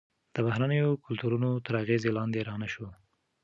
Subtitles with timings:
[0.35, 2.87] د بهرنیو کلتورونو تر اغیز لاندې رانه شو.